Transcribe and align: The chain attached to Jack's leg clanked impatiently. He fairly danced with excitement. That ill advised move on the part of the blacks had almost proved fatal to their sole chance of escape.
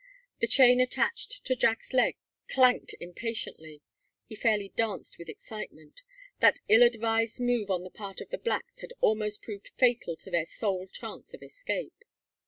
The 0.39 0.47
chain 0.47 0.81
attached 0.81 1.45
to 1.45 1.55
Jack's 1.55 1.93
leg 1.93 2.17
clanked 2.47 2.95
impatiently. 2.99 3.83
He 4.25 4.33
fairly 4.33 4.69
danced 4.69 5.19
with 5.19 5.29
excitement. 5.29 6.01
That 6.39 6.57
ill 6.67 6.81
advised 6.81 7.39
move 7.39 7.69
on 7.69 7.83
the 7.83 7.91
part 7.91 8.19
of 8.19 8.29
the 8.29 8.39
blacks 8.39 8.79
had 8.81 8.93
almost 8.99 9.43
proved 9.43 9.69
fatal 9.77 10.15
to 10.15 10.31
their 10.31 10.45
sole 10.45 10.87
chance 10.87 11.35
of 11.35 11.43
escape. 11.43 12.03